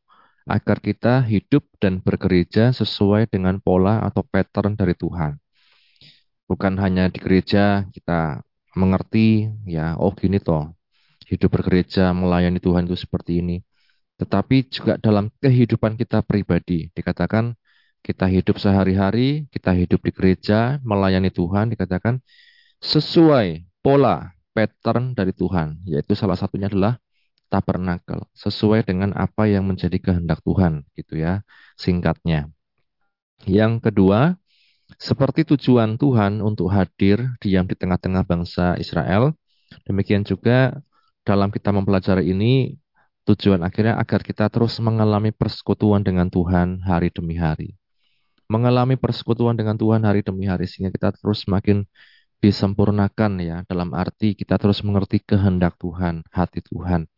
agar 0.47 0.79
kita 0.79 1.27
hidup 1.27 1.67
dan 1.83 1.99
bergereja 1.99 2.71
sesuai 2.71 3.27
dengan 3.27 3.59
pola 3.59 3.99
atau 3.99 4.23
pattern 4.23 4.79
dari 4.79 4.95
Tuhan. 4.95 5.35
Bukan 6.49 6.73
hanya 6.83 7.11
di 7.13 7.19
gereja 7.19 7.83
kita 7.95 8.43
mengerti 8.79 9.51
ya 9.67 9.97
oh 9.99 10.13
gini 10.15 10.37
toh 10.39 10.63
hidup 11.29 11.49
bergereja 11.59 12.13
melayani 12.15 12.59
Tuhan 12.63 12.87
itu 12.87 12.95
seperti 12.95 13.43
ini. 13.43 13.57
tetapi 14.17 14.65
juga 14.73 14.97
dalam 14.97 15.29
kehidupan 15.41 15.93
kita 15.93 16.25
pribadi. 16.25 16.89
Dikatakan 16.97 17.53
kita 18.01 18.25
hidup 18.25 18.57
sehari-hari, 18.57 19.45
kita 19.53 19.71
hidup 19.77 20.01
di 20.01 20.11
gereja, 20.13 20.81
melayani 20.81 21.29
Tuhan, 21.29 21.69
dikatakan 21.73 22.17
sesuai 22.81 23.61
pola, 23.85 24.33
pattern 24.57 25.13
dari 25.13 25.33
Tuhan, 25.37 25.85
yaitu 25.85 26.17
salah 26.17 26.37
satunya 26.37 26.65
adalah 26.69 26.97
tabernakel, 27.53 28.25
sesuai 28.33 28.83
dengan 28.89 29.13
apa 29.15 29.45
yang 29.47 29.69
menjadi 29.69 29.97
kehendak 30.01 30.41
Tuhan, 30.41 30.83
gitu 30.97 31.21
ya, 31.21 31.45
singkatnya. 31.77 32.49
Yang 33.45 33.85
kedua, 33.89 34.33
seperti 34.95 35.43
tujuan 35.43 35.99
Tuhan 35.99 36.39
untuk 36.39 36.71
hadir 36.71 37.35
diam 37.43 37.67
di 37.67 37.75
tengah-tengah 37.75 38.23
bangsa 38.23 38.79
Israel, 38.79 39.35
demikian 39.83 40.23
juga 40.23 40.79
dalam 41.27 41.51
kita 41.51 41.75
mempelajari 41.75 42.31
ini, 42.31 42.79
tujuan 43.27 43.59
akhirnya 43.67 43.99
agar 43.99 44.23
kita 44.23 44.47
terus 44.47 44.79
mengalami 44.79 45.35
persekutuan 45.35 46.07
dengan 46.07 46.31
Tuhan 46.31 46.79
hari 46.87 47.11
demi 47.11 47.35
hari. 47.35 47.75
Mengalami 48.47 48.95
persekutuan 48.95 49.59
dengan 49.59 49.75
Tuhan 49.75 50.07
hari 50.07 50.23
demi 50.23 50.47
hari, 50.47 50.71
sehingga 50.71 50.95
kita 50.95 51.11
terus 51.19 51.43
semakin 51.43 51.83
disempurnakan 52.39 53.31
ya, 53.43 53.57
dalam 53.67 53.91
arti 53.91 54.39
kita 54.39 54.55
terus 54.55 54.79
mengerti 54.87 55.19
kehendak 55.19 55.75
Tuhan, 55.75 56.23
hati 56.31 56.63
Tuhan. 56.63 57.11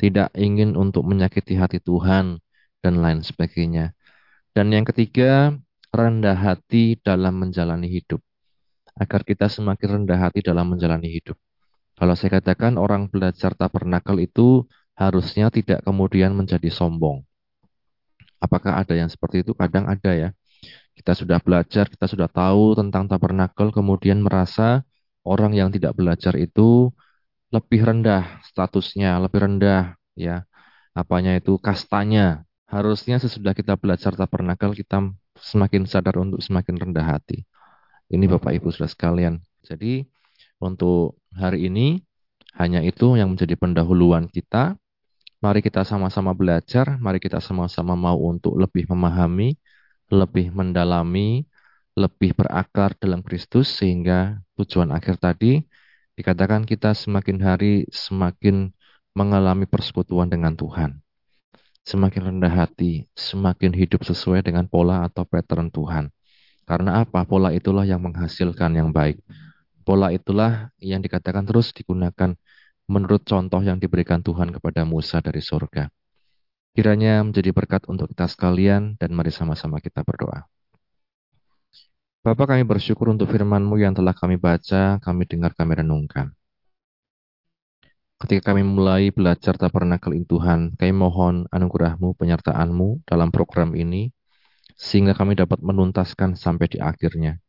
Tidak 0.00 0.32
ingin 0.32 0.72
untuk 0.72 1.04
menyakiti 1.04 1.60
hati 1.60 1.76
Tuhan, 1.76 2.40
dan 2.82 2.98
lain 2.98 3.22
sebagainya. 3.22 3.94
Dan 4.52 4.74
yang 4.74 4.84
ketiga, 4.84 5.54
rendah 5.92 6.34
hati 6.34 6.96
dalam 7.04 7.36
menjalani 7.36 7.86
hidup. 7.86 8.18
Agar 8.96 9.24
kita 9.28 9.46
semakin 9.52 10.02
rendah 10.02 10.18
hati 10.28 10.40
dalam 10.40 10.72
menjalani 10.72 11.08
hidup. 11.08 11.36
Kalau 11.96 12.16
saya 12.16 12.40
katakan 12.40 12.80
orang 12.80 13.12
belajar 13.12 13.52
tabernakel 13.52 14.16
itu 14.24 14.64
harusnya 14.96 15.52
tidak 15.52 15.84
kemudian 15.84 16.32
menjadi 16.32 16.68
sombong. 16.72 17.20
Apakah 18.42 18.80
ada 18.82 18.96
yang 18.96 19.06
seperti 19.06 19.46
itu? 19.46 19.52
Kadang 19.54 19.86
ada 19.86 20.10
ya. 20.16 20.28
Kita 20.92 21.16
sudah 21.16 21.38
belajar, 21.40 21.88
kita 21.88 22.04
sudah 22.10 22.28
tahu 22.28 22.76
tentang 22.76 23.08
tabernakel, 23.08 23.72
kemudian 23.72 24.20
merasa 24.20 24.84
orang 25.24 25.56
yang 25.56 25.70
tidak 25.72 25.96
belajar 25.96 26.34
itu 26.36 26.90
lebih 27.52 27.80
rendah 27.84 28.42
statusnya, 28.44 29.20
lebih 29.20 29.40
rendah 29.46 29.96
ya. 30.16 30.44
Apanya 30.92 31.36
itu 31.36 31.56
kastanya. 31.60 32.44
Harusnya 32.68 33.20
sesudah 33.20 33.52
kita 33.52 33.76
belajar 33.76 34.16
tabernakel 34.16 34.72
kita 34.72 35.12
semakin 35.42 35.84
sadar 35.90 36.22
untuk 36.22 36.38
semakin 36.38 36.78
rendah 36.78 37.02
hati. 37.02 37.42
Ini 38.06 38.30
Bapak 38.30 38.54
Ibu 38.54 38.70
sudah 38.70 38.86
sekalian. 38.86 39.42
Jadi 39.66 40.06
untuk 40.62 41.18
hari 41.34 41.66
ini 41.66 41.98
hanya 42.54 42.78
itu 42.86 43.18
yang 43.18 43.34
menjadi 43.34 43.58
pendahuluan 43.58 44.30
kita. 44.30 44.78
Mari 45.42 45.58
kita 45.58 45.82
sama-sama 45.82 46.30
belajar, 46.38 47.02
mari 47.02 47.18
kita 47.18 47.42
sama-sama 47.42 47.98
mau 47.98 48.14
untuk 48.14 48.54
lebih 48.54 48.86
memahami, 48.86 49.58
lebih 50.06 50.54
mendalami, 50.54 51.42
lebih 51.98 52.38
berakar 52.38 52.94
dalam 53.02 53.26
Kristus 53.26 53.66
sehingga 53.74 54.38
tujuan 54.54 54.94
akhir 54.94 55.18
tadi 55.18 55.66
dikatakan 56.14 56.62
kita 56.62 56.94
semakin 56.94 57.42
hari 57.42 57.72
semakin 57.90 58.70
mengalami 59.18 59.66
persekutuan 59.66 60.30
dengan 60.30 60.54
Tuhan 60.54 61.02
semakin 61.82 62.34
rendah 62.34 62.52
hati, 62.52 63.10
semakin 63.14 63.74
hidup 63.74 64.06
sesuai 64.06 64.46
dengan 64.46 64.66
pola 64.70 65.06
atau 65.06 65.26
pattern 65.26 65.68
Tuhan. 65.68 66.10
Karena 66.62 67.02
apa? 67.02 67.26
Pola 67.26 67.50
itulah 67.50 67.82
yang 67.82 68.00
menghasilkan 68.02 68.70
yang 68.78 68.94
baik. 68.94 69.18
Pola 69.82 70.14
itulah 70.14 70.70
yang 70.78 71.02
dikatakan 71.02 71.42
terus 71.42 71.74
digunakan 71.74 72.38
menurut 72.86 73.26
contoh 73.26 73.58
yang 73.58 73.82
diberikan 73.82 74.22
Tuhan 74.22 74.54
kepada 74.54 74.86
Musa 74.86 75.18
dari 75.18 75.42
surga. 75.42 75.90
Kiranya 76.72 77.20
menjadi 77.20 77.52
berkat 77.52 77.84
untuk 77.90 78.08
kita 78.14 78.30
sekalian 78.30 78.96
dan 78.96 79.12
mari 79.12 79.28
sama-sama 79.28 79.82
kita 79.82 80.06
berdoa. 80.06 80.48
Bapak 82.22 82.54
kami 82.54 82.62
bersyukur 82.62 83.10
untuk 83.10 83.26
firman-Mu 83.28 83.82
yang 83.82 83.92
telah 83.98 84.14
kami 84.14 84.38
baca, 84.38 85.02
kami 85.02 85.26
dengar, 85.26 85.52
kami 85.58 85.82
renungkan. 85.82 86.30
Ketika 88.22 88.54
kami 88.54 88.62
mulai 88.62 89.10
belajar 89.10 89.58
tabernakel 89.58 90.14
Tuhan, 90.22 90.78
kami 90.78 90.94
mohon 90.94 91.42
anugerah-Mu, 91.50 92.14
penyertaan-Mu 92.14 93.02
dalam 93.02 93.34
program 93.34 93.74
ini, 93.74 94.14
sehingga 94.78 95.10
kami 95.10 95.34
dapat 95.34 95.58
menuntaskan 95.58 96.38
sampai 96.38 96.70
di 96.70 96.78
akhirnya. 96.78 97.42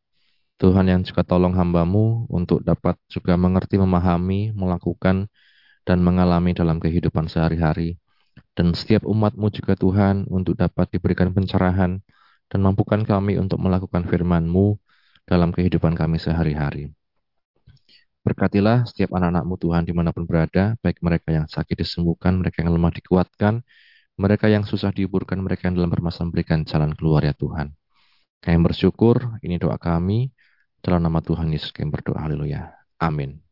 Tuhan 0.58 0.90
yang 0.90 1.06
juga 1.06 1.22
tolong 1.22 1.54
hamba-Mu 1.54 2.26
untuk 2.26 2.66
dapat 2.66 2.98
juga 3.06 3.38
mengerti, 3.38 3.78
memahami, 3.78 4.50
melakukan, 4.50 5.30
dan 5.86 6.02
mengalami 6.02 6.58
dalam 6.58 6.82
kehidupan 6.82 7.30
sehari-hari. 7.30 8.02
Dan 8.58 8.74
setiap 8.74 9.06
umat-Mu 9.06 9.54
juga 9.54 9.78
Tuhan 9.78 10.26
untuk 10.26 10.58
dapat 10.58 10.90
diberikan 10.90 11.30
pencerahan 11.30 12.02
dan 12.50 12.60
mampukan 12.66 13.06
kami 13.06 13.38
untuk 13.38 13.62
melakukan 13.62 14.10
firman-Mu 14.10 14.74
dalam 15.22 15.54
kehidupan 15.54 15.94
kami 15.94 16.18
sehari-hari. 16.18 16.90
Berkatilah 18.24 18.88
setiap 18.88 19.12
anak-anakmu 19.12 19.54
Tuhan 19.60 19.84
di 19.84 19.92
mana 19.92 20.08
pun 20.08 20.24
berada, 20.24 20.80
baik 20.80 21.04
mereka 21.04 21.28
yang 21.28 21.44
sakit 21.44 21.76
disembuhkan, 21.76 22.40
mereka 22.40 22.64
yang 22.64 22.72
lemah 22.72 22.88
dikuatkan, 22.96 23.60
mereka 24.16 24.48
yang 24.48 24.64
susah 24.64 24.88
dihiburkan, 24.96 25.36
mereka 25.44 25.68
yang 25.68 25.76
dalam 25.76 25.92
permasalahan 25.92 26.32
berikan 26.32 26.58
jalan 26.64 26.96
keluar 26.96 27.20
ya 27.20 27.36
Tuhan. 27.36 27.76
Kami 28.40 28.58
bersyukur, 28.64 29.36
ini 29.44 29.60
doa 29.60 29.76
kami, 29.76 30.32
dalam 30.80 31.04
nama 31.04 31.20
Tuhan 31.20 31.52
Yesus 31.52 31.68
kami 31.68 31.92
berdoa, 31.92 32.24
haleluya. 32.24 32.72
Amin. 32.96 33.44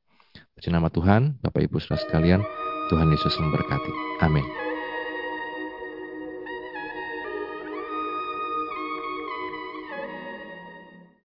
Puji 0.56 0.72
nama 0.72 0.88
Tuhan, 0.88 1.36
Bapak 1.44 1.68
Ibu 1.68 1.76
saudara 1.76 2.00
sekalian, 2.08 2.40
Tuhan 2.88 3.08
Yesus 3.12 3.36
memberkati. 3.40 3.92
Amin. 4.24 4.71